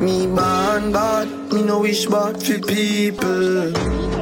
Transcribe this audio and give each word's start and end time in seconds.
Me 0.00 0.26
man 0.26 0.92
bad, 0.92 1.28
me 1.52 1.62
no 1.62 1.80
wish 1.80 2.04
bad 2.06 2.42
for 2.42 2.58
people. 2.58 3.72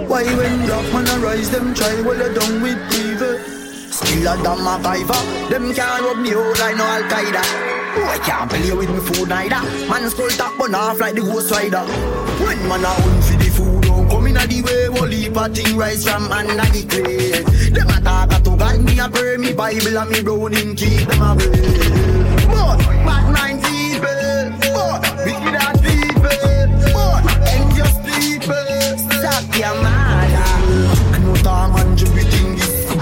Why 0.07 0.25
when 0.25 0.67
black 0.67 0.93
man 0.93 1.09
arise, 1.21 1.51
them 1.51 1.75
try 1.75 2.01
while 2.03 2.17
you 2.17 2.33
done 2.33 2.63
with 2.63 2.79
evil? 2.95 3.39
Skiller 3.91 4.37
than 4.43 4.59
MacGyver, 4.59 5.51
them 5.51 5.75
can't 5.75 6.03
rub 6.03 6.19
me 6.19 6.33
out 6.33 6.59
like 6.61 6.77
no 6.77 6.85
Al 6.85 7.03
Qaeda. 7.03 7.43
Oh, 7.97 8.09
I 8.09 8.19
can't 8.19 8.51
play 8.51 8.73
with 8.73 8.91
me 8.91 9.01
food 9.01 9.29
neither. 9.29 9.63
Man 9.89 10.09
skull 10.11 10.29
top 10.31 10.59
burn 10.59 10.75
off 10.75 11.01
like 11.01 11.15
the 11.17 11.23
Ghost 11.23 11.51
Rider. 11.51 11.85
When 12.45 12.69
man 12.69 12.85
a 12.85 12.89
hunt 12.89 13.25
for 13.25 13.37
the 13.37 13.51
food, 13.51 13.83
don't 13.83 14.09
come 14.09 14.27
in 14.29 14.37
a 14.37 14.47
the 14.47 14.63
way. 14.63 14.87
Whole 14.97 15.09
heap 15.09 15.37
of 15.37 15.55
thing 15.55 15.77
rise 15.77 16.05
from 16.05 16.31
under 16.31 16.55
the 16.55 16.87
clay. 16.87 17.43
Them 17.71 17.89
a 17.89 18.01
talk 18.01 18.33
a 18.33 18.43
to 18.45 18.57
God, 18.57 18.81
me 18.81 18.99
a 19.01 19.09
pray 19.09 19.37
me 19.39 19.53
Bible 19.53 19.99
and 19.99 20.11
me 20.11 20.23
browning 20.23 20.77
keep 20.77 21.09
them 21.09 21.23
away. 21.23 22.44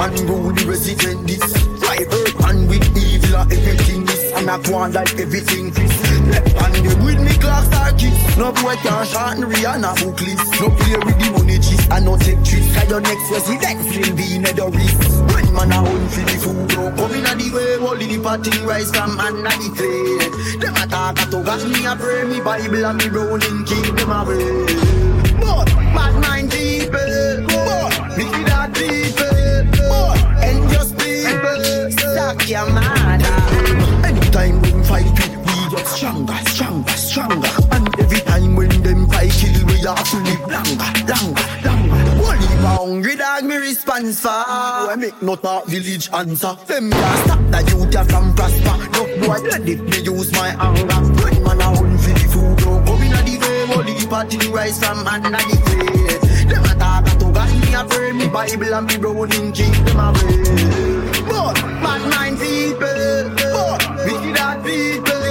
And 0.03 0.21
Rudy 0.29 0.65
resident 0.67 1.27
this. 1.27 1.43
Right 1.83 2.07
earth 2.07 2.45
and 2.49 2.69
with 2.69 2.87
evil 2.97 3.37
and 3.37 3.53
everything 3.53 4.05
this, 4.05 4.33
and 4.33 4.51
I 4.51 4.61
go 4.63 4.75
on 4.75 4.93
like 4.93 5.15
everything 5.19 5.71
this. 5.71 5.95
Left 6.27 6.53
hand 6.59 6.75
them 6.75 7.05
with 7.05 7.21
me 7.21 7.35
class 7.39 7.67
star 7.67 7.93
kids. 7.93 8.19
No 8.37 8.53
boy 8.53 8.75
can 8.83 9.07
shorten 9.07 9.45
Rihanna 9.45 9.95
book 10.03 10.21
list. 10.21 10.47
No 10.61 10.71
play 10.71 10.99
with 10.99 11.19
the 11.23 11.31
money 11.31 11.59
cheese, 11.59 11.87
and 11.91 12.05
no 12.05 12.17
take 12.19 12.43
tricks. 12.43 12.75
Cause 12.75 12.91
your 12.91 13.01
next 13.01 13.31
resident 13.31 13.79
will 13.87 14.17
be 14.17 14.37
in 14.37 14.43
the 14.43 14.67
wrist. 14.75 14.99
When 15.35 15.47
man 15.55 15.73
a 15.73 15.79
hunt 15.79 16.11
for 16.11 16.25
the 16.27 16.37
food, 16.43 16.69
don't 16.71 16.97
come 16.97 17.15
in 17.15 17.27
a 17.27 17.33
the 17.35 17.49
way. 17.55 17.77
Only 17.79 18.07
the 18.07 18.23
party 18.23 18.51
rise 18.67 18.91
from 18.91 19.19
under 19.19 19.55
the 19.55 19.69
clay. 19.77 20.59
Them 20.59 20.75
a 20.75 20.87
talk 20.87 21.19
a 21.19 21.25
to 21.31 21.43
got 21.45 21.63
me 21.69 21.87
a 21.87 21.95
pray 21.95 22.25
me 22.25 22.41
Bible 22.41 22.87
and 22.87 22.99
me 22.99 23.09
rolling 23.09 23.65
keep 23.65 23.95
them 23.95 24.11
away. 24.11 25.23
But 25.39 25.67
bad 25.95 26.15
mind 26.23 26.51
have 40.13 40.25
to 40.25 40.31
live 40.31 40.41
longer, 40.41 40.91
longer, 41.09 41.89
longer. 41.89 42.43
Hungry 42.63 43.17
dog 43.17 43.45
me 43.45 43.57
response 43.57 44.21
for. 44.21 44.29
I 44.29 44.95
make 44.99 45.21
no 45.23 45.37
talk 45.37 45.67
village 45.67 46.09
answer. 46.13 46.57
Them 46.67 46.91
can't 46.91 47.25
stop 47.25 47.41
the 47.51 47.61
youth 47.71 47.95
ya 47.95 48.05
from 48.05 48.35
prosper. 48.35 48.77
No 48.93 49.27
boy 49.27 49.39
let 49.49 49.69
it 49.69 49.81
me 49.81 49.99
use 50.01 50.33
my 50.33 50.49
anger. 50.59 51.01
When 51.23 51.43
man 51.45 51.61
a 51.61 51.65
hunt 51.65 52.01
for 52.01 52.11
the 52.11 52.29
food, 52.33 52.59
don't 52.59 52.87
come 52.87 53.03
in 53.03 53.11
the 53.11 53.39
way. 53.41 53.75
Only 53.75 54.07
party 54.07 54.49
rise 54.51 54.79
from 54.79 55.07
under 55.07 55.31
the 55.31 55.57
clay. 55.67 56.45
Them 56.47 56.65
a 56.65 56.75
talk 56.79 57.07
a 57.07 57.11
to 57.19 57.33
God 57.33 57.51
me 57.61 57.75
a 57.75 57.85
pray 57.85 58.13
me 58.13 58.29
Bible 58.29 58.75
and 58.75 58.87
me 58.87 58.97
browning 58.99 59.53
keep 59.53 59.75
them 59.87 60.01
away. 60.01 60.45
But 61.29 61.55
bad 61.83 62.03
mind 62.11 62.39
people, 62.39 63.31
but 63.55 63.81
wicked 64.05 64.39
heart 64.39 64.65
people, 64.65 65.23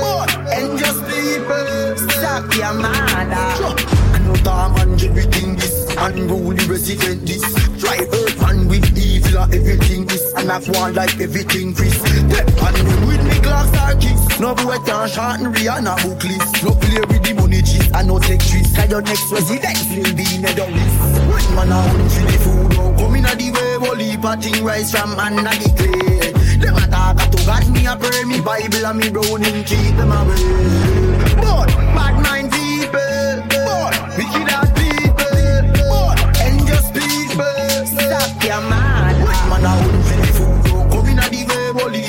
but 0.00 0.30
envious 0.52 0.98
people, 1.08 1.96
suck 2.20 2.54
your 2.54 2.74
mother. 2.74 3.16
I 3.26 3.95
know 4.26 4.34
Tom 4.42 4.76
and 4.76 4.98
Jerry 4.98 5.22
think 5.22 5.58
this, 5.58 5.94
unruly 5.96 6.64
resident 6.66 7.26
this. 7.26 7.42
Try 7.80 7.98
earth 8.00 8.40
man 8.42 8.68
with 8.68 8.86
evil 8.98 9.38
and 9.38 9.54
everything 9.54 10.06
this, 10.06 10.32
and 10.34 10.50
I 10.50 10.58
want 10.70 10.94
like 10.94 11.18
everything 11.20 11.74
Chris. 11.74 11.94
Step 11.94 12.48
on 12.62 12.74
them 12.74 13.06
with 13.06 13.22
me 13.24 13.36
clocks 13.40 13.76
are 13.78 13.94
kicks. 13.94 14.40
No 14.40 14.54
boy 14.54 14.78
can 14.84 15.08
shorten 15.08 15.52
Rihanna 15.52 15.96
book 16.02 16.22
list. 16.24 16.64
No 16.64 16.74
play 16.74 17.00
with 17.08 17.22
the 17.22 17.32
money 17.34 17.62
cheese, 17.62 17.90
I 17.94 18.02
no 18.02 18.18
take 18.18 18.40
trees. 18.40 18.74
Cause 18.74 18.90
your 18.90 19.02
next 19.02 19.30
resident 19.30 19.78
will 19.94 20.14
be 20.14 20.26
in 20.34 20.42
the 20.42 20.66
list. 20.76 20.96
When 21.30 21.46
man 21.54 21.72
a 21.72 21.78
hunt 21.80 22.12
for 22.12 22.26
the 22.26 22.38
food, 22.42 22.72
oh, 22.74 22.76
don't 22.76 22.98
come 22.98 23.14
in 23.16 23.24
a 23.24 23.34
the 23.34 23.50
way. 23.54 23.86
Whole 23.86 23.94
heap 23.94 24.24
of 24.24 24.42
thing 24.42 24.64
rise 24.64 24.90
from 24.90 25.18
under 25.18 25.42
the 25.42 25.68
clay. 25.78 26.32
Them 26.58 26.76
a 26.76 26.86
talk 26.88 27.18
to 27.30 27.38
God, 27.46 27.68
me 27.70 27.86
a 27.86 27.96
pray 27.96 28.24
me 28.24 28.40
Bible 28.40 28.86
and 28.86 28.98
me 28.98 29.08
browning 29.10 29.64
keep 29.64 29.96
them 29.96 30.10
away. 30.10 30.85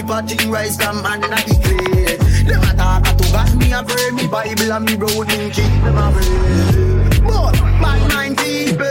Way. 0.08 0.16
Whole 0.16 0.28
heap 0.28 0.28
thing 0.28 0.52
rise 0.52 0.76
from 0.78 1.06
under 1.06 1.28
the 1.28 1.56
clay. 1.64 2.18
Them 2.46 2.62
a 2.64 2.74
talk 2.76 3.08
a 3.08 3.16
to 3.18 3.32
God, 3.32 3.56
me 3.58 3.72
a 3.74 3.84
pray 3.84 4.12
me 4.12 4.28
Bible 4.28 4.72
and 4.74 4.86
me 4.86 4.96
browning 4.96 5.52
keep 5.52 5.72
them 5.84 5.98
away. 5.98 7.20
But 7.24 7.54
bad 7.82 8.14
mind 8.14 8.38
people, 8.38 8.87